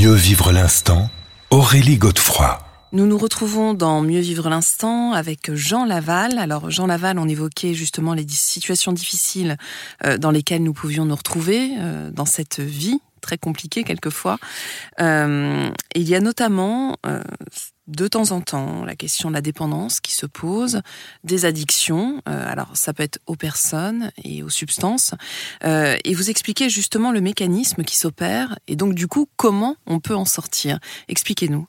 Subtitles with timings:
[0.00, 1.10] Mieux vivre l'instant,
[1.50, 2.58] Aurélie Godefroy.
[2.92, 6.38] Nous nous retrouvons dans Mieux vivre l'instant avec Jean Laval.
[6.38, 9.58] Alors Jean Laval, on évoquait justement les situations difficiles
[10.06, 14.38] euh, dans lesquelles nous pouvions nous retrouver euh, dans cette vie très compliquée quelquefois.
[15.00, 16.96] Euh, il y a notamment
[17.90, 20.80] de temps en temps la question de la dépendance qui se pose,
[21.24, 25.14] des addictions, alors ça peut être aux personnes et aux substances,
[25.62, 30.14] et vous expliquez justement le mécanisme qui s'opère, et donc du coup comment on peut
[30.14, 30.78] en sortir?
[31.08, 31.66] Expliquez-nous.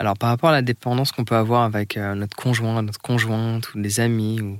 [0.00, 3.74] Alors par rapport à la dépendance qu'on peut avoir avec euh, notre conjoint, notre conjointe,
[3.74, 4.58] ou des amis, ou,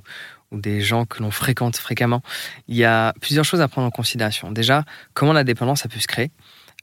[0.51, 2.21] des gens que l'on fréquente fréquemment,
[2.67, 4.51] il y a plusieurs choses à prendre en considération.
[4.51, 4.83] Déjà,
[5.13, 6.29] comment la dépendance a pu se créer?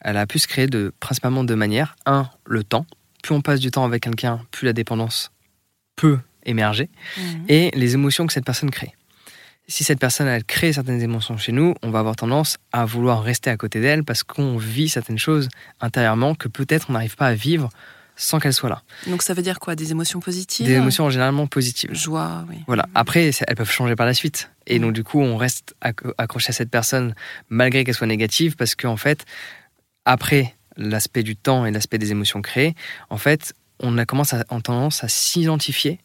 [0.00, 1.94] Elle a pu se créer de, principalement deux manières.
[2.06, 2.86] Un, le temps.
[3.22, 5.32] Plus on passe du temps avec quelqu'un, plus la dépendance
[5.96, 6.88] peut émerger.
[7.16, 7.44] Mhm.
[7.48, 8.94] Et les émotions que cette personne crée.
[9.70, 13.22] Si cette personne, elle crée certaines émotions chez nous, on va avoir tendance à vouloir
[13.22, 15.48] rester à côté d'elle parce qu'on vit certaines choses
[15.80, 17.68] intérieurement que peut-être on n'arrive pas à vivre
[18.16, 18.82] sans qu'elle soit là.
[19.06, 19.76] Donc ça veut dire quoi?
[19.76, 20.66] Des émotions positives?
[20.66, 21.94] Des émotions généralement positives.
[21.94, 22.56] Joie, oui.
[22.66, 22.86] Voilà.
[22.94, 24.50] Après, elles peuvent changer par la suite.
[24.66, 25.76] Et donc du coup, on reste
[26.16, 27.14] accroché à cette personne
[27.50, 29.26] malgré qu'elle soit négative parce qu'en fait,
[30.06, 32.74] après l'aspect du temps et l'aspect des émotions créées,
[33.10, 36.00] en fait, on a commencé à, en tendance à s'identifier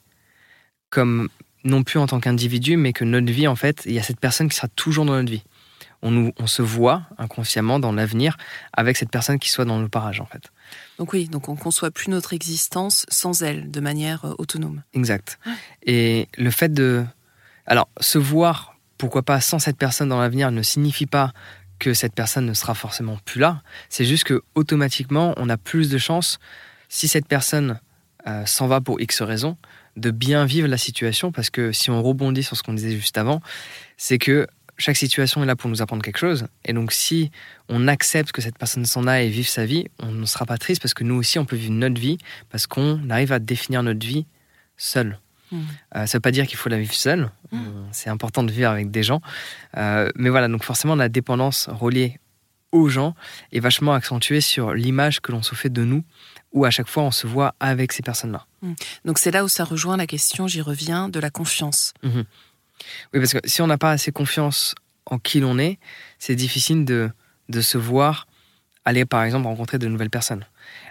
[0.89, 1.29] comme
[1.63, 4.19] non plus en tant qu'individu, mais que notre vie, en fait, il y a cette
[4.19, 5.43] personne qui sera toujours dans notre vie.
[6.01, 8.35] On, nous, on se voit inconsciemment dans l'avenir
[8.73, 10.51] avec cette personne qui soit dans le parage, en fait.
[10.99, 14.83] Donc oui, donc on conçoit plus notre existence sans elle, de manière euh, autonome.
[14.93, 15.39] Exact.
[15.85, 17.05] Et le fait de...
[17.65, 21.31] Alors, se voir, pourquoi pas, sans cette personne dans l'avenir ne signifie pas
[21.83, 23.61] que cette personne ne sera forcément plus là.
[23.89, 26.39] C'est juste que automatiquement, on a plus de chances,
[26.87, 27.81] si cette personne
[28.25, 29.57] euh, s'en va pour X raisons,
[29.97, 31.33] de bien vivre la situation.
[31.33, 33.41] Parce que si on rebondit sur ce qu'on disait juste avant,
[33.97, 36.47] c'est que chaque situation est là pour nous apprendre quelque chose.
[36.63, 37.31] Et donc, si
[37.67, 40.57] on accepte que cette personne s'en aille et vive sa vie, on ne sera pas
[40.57, 42.17] triste parce que nous aussi, on peut vivre notre vie
[42.49, 44.25] parce qu'on arrive à définir notre vie
[44.77, 45.19] seul.
[45.53, 47.31] Euh, ça ne veut pas dire qu'il faut la vivre seul.
[47.51, 47.57] Hmm.
[47.57, 49.21] Euh, c'est important de vivre avec des gens.
[49.77, 52.19] Euh, mais voilà, donc forcément, la dépendance reliée
[52.71, 53.15] aux gens
[53.51, 56.03] est vachement accentuée sur l'image que l'on se fait de nous,
[56.53, 58.45] où à chaque fois on se voit avec ces personnes-là.
[58.61, 58.73] Hmm.
[59.05, 61.93] Donc c'est là où ça rejoint la question, j'y reviens, de la confiance.
[62.03, 62.25] Mhm.
[63.13, 64.75] Oui, parce que si on n'a pas assez confiance
[65.05, 65.77] en qui l'on est,
[66.19, 67.11] c'est difficile de,
[67.49, 68.27] de se voir
[68.85, 70.45] aller, par exemple, rencontrer de nouvelles personnes.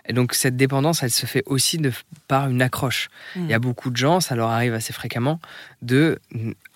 [0.06, 1.92] Et donc, cette dépendance, elle se fait aussi de,
[2.26, 3.08] par une accroche.
[3.36, 5.40] Il y a beaucoup de gens, ça leur arrive assez fréquemment,
[5.82, 6.18] de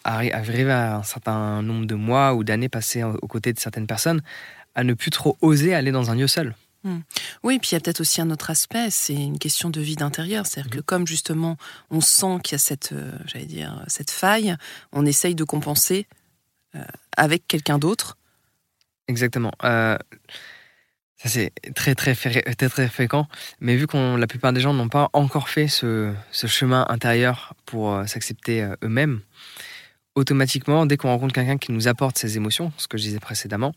[0.04, 4.22] arriver à un certain nombre de mois ou d'années passées aux côtés de certaines personnes,
[4.74, 6.54] à ne plus trop oser aller dans un lieu seul.
[6.84, 7.00] Hmm.
[7.42, 9.96] Oui, puis il y a peut-être aussi un autre aspect, c'est une question de vie
[9.96, 10.46] d'intérieur.
[10.46, 11.56] C'est-à-dire que comme justement
[11.90, 14.56] on sent qu'il y a cette, euh, j'allais dire, cette faille,
[14.92, 16.06] on essaye de compenser
[16.76, 16.84] euh,
[17.16, 18.16] avec quelqu'un d'autre.
[19.08, 19.50] Exactement.
[19.64, 19.98] Euh,
[21.16, 23.26] ça c'est très très, très très fréquent,
[23.60, 27.54] mais vu qu'on la plupart des gens n'ont pas encore fait ce, ce chemin intérieur
[27.64, 29.20] pour s'accepter eux-mêmes,
[30.16, 33.74] automatiquement, dès qu'on rencontre quelqu'un qui nous apporte ces émotions, ce que je disais précédemment,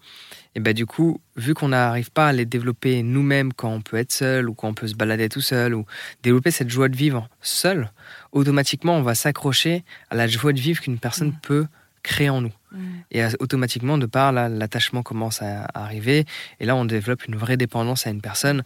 [0.55, 3.97] et ben du coup, vu qu'on n'arrive pas à les développer nous-mêmes quand on peut
[3.97, 5.85] être seul ou quand on peut se balader tout seul ou
[6.23, 7.91] développer cette joie de vivre seul,
[8.31, 11.39] automatiquement, on va s'accrocher à la joie de vivre qu'une personne mmh.
[11.43, 11.67] peut
[12.03, 12.53] créer en nous.
[12.71, 12.77] Mmh.
[13.11, 16.25] Et automatiquement, de par là, l'attachement commence à arriver.
[16.59, 18.63] Et là, on développe une vraie dépendance à une personne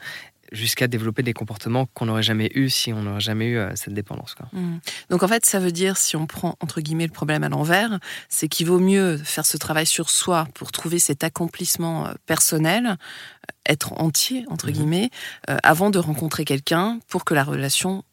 [0.53, 3.93] jusqu'à développer des comportements qu'on n'aurait jamais eu si on n'aurait jamais eu euh, cette
[3.93, 4.35] dépendance.
[4.53, 4.77] Mmh.
[5.09, 7.99] Donc en fait, ça veut dire, si on prend entre guillemets le problème à l'envers,
[8.29, 12.85] c'est qu'il vaut mieux faire ce travail sur soi pour trouver cet accomplissement euh, personnel,
[12.85, 12.93] euh,
[13.65, 14.71] être entier entre mmh.
[14.71, 15.09] guillemets,
[15.47, 18.03] avant de rencontrer quelqu'un pour que la relation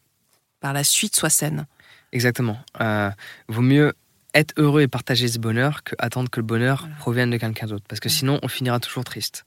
[0.61, 1.67] par la suite soit saine.
[2.13, 2.57] Exactement.
[3.49, 3.93] vaut mieux
[4.33, 7.85] être heureux et partager ce bonheur que attendre que le bonheur provienne de quelqu'un d'autre,
[7.87, 9.45] parce que sinon on finira toujours triste.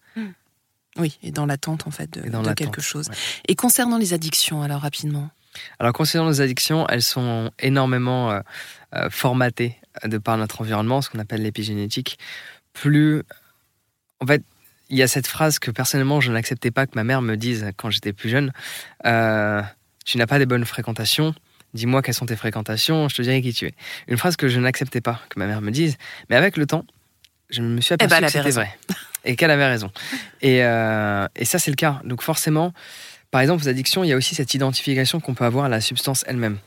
[0.97, 3.11] Oui, et dans l'attente en fait de, quelque chose.
[3.49, 5.31] Et concernant les addictions, alors rapidement
[5.78, 8.41] Alors concernant les addictions, elles sont énormément euh,
[8.95, 12.19] euh, formatées de par notre environnement, ce qu'on appelle l'épigénétique.
[12.72, 13.22] Plus,
[14.21, 14.42] en fait,
[14.91, 17.71] il y a cette phrase que personnellement je n'acceptais pas que ma mère me dise
[17.77, 18.53] quand j'étais plus jeune.
[19.07, 19.63] Euh,
[20.04, 21.34] tu n'as pas des bonnes fréquentations.
[21.74, 23.74] Dis-moi quelles sont tes fréquentations, je te dirai qui tu es.
[24.09, 25.97] Une phrase que je n'acceptais pas que ma mère me dise,
[26.30, 26.86] mais avec le temps,
[27.50, 28.76] je me suis eh ben, aperçu que c'était vrai
[29.24, 29.91] et qu'elle avait raison.
[30.44, 32.00] Euh, et, ça, c'est le cas.
[32.04, 32.72] Donc forcément,
[33.30, 35.80] par exemple, aux addictions, il y a aussi cette identification qu'on peut avoir à la
[35.80, 36.59] substance elle-même.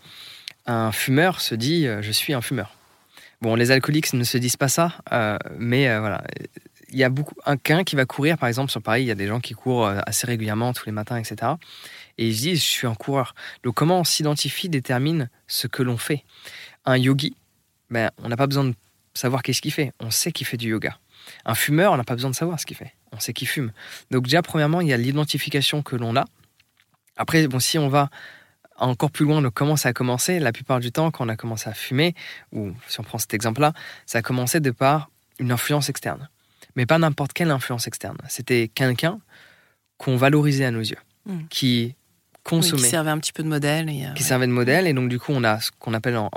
[0.65, 2.73] Un fumeur se dit euh, je suis un fumeur.
[3.41, 6.23] Bon, les alcooliques ne se disent pas ça, euh, mais voilà.
[6.89, 9.11] Il y a beaucoup un quin qui va courir, par exemple, sur Paris, il y
[9.11, 11.51] a des gens qui courent assez régulièrement tous les matins, etc.
[12.17, 13.35] Et ils se disent je suis un coureur.
[13.63, 16.23] Donc comment on s'identifie détermine ce que l'on fait?
[16.85, 17.35] Un yogi,
[17.89, 18.75] ben, on n'a pas besoin de
[19.13, 19.93] savoir qu'est-ce qu'il fait.
[19.99, 20.97] On sait qu'il fait du yoga.
[21.45, 22.93] Un fumeur, on n'a pas besoin de savoir ce qu'il fait.
[23.11, 23.71] On sait qu'il fume.
[24.11, 26.25] Donc déjà, premièrement, il y a l'identification que l'on a.
[27.17, 28.09] Après, bon, si on va
[28.77, 31.35] encore plus loin de comment ça a commencé, la plupart du temps, quand on a
[31.35, 32.13] commencé à fumer,
[32.51, 33.73] ou si on prend cet exemple-là,
[34.05, 35.09] ça a commencé de par
[35.39, 36.29] une influence externe.
[36.75, 38.17] Mais pas n'importe quelle influence externe.
[38.29, 39.19] C'était quelqu'un
[39.97, 41.47] qu'on valorisait à nos yeux, Mm.
[41.49, 41.95] qui
[42.49, 43.89] qui servait un petit peu de modèle.
[43.89, 44.27] Et, euh, qui ouais.
[44.27, 44.87] servait de modèle.
[44.87, 46.29] Et donc, du coup, on a ce qu'on appelle en,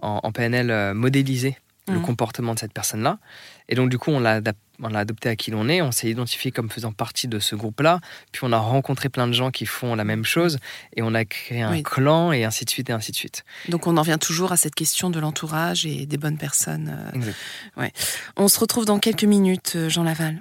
[0.00, 1.56] en, PNL euh, modéliser
[1.88, 2.02] le Mhm.
[2.02, 3.18] comportement de cette personne-là.
[3.68, 4.40] Et donc, du coup, on l'a
[4.94, 5.82] adopté à qui l'on est.
[5.82, 8.00] On s'est identifié comme faisant partie de ce groupe-là.
[8.32, 10.58] Puis, on a rencontré plein de gens qui font la même chose.
[10.96, 11.82] Et on a créé un Oui.
[11.82, 13.44] clan, et ainsi de suite, et ainsi de suite.
[13.68, 16.94] Donc on en vient toujours à cette question de l'entourage et des bonnes personnes.
[17.14, 17.16] euh.
[17.16, 17.36] Exact.
[18.36, 20.40] On se retrouve dans quelques minutes, euh, Jean Laval.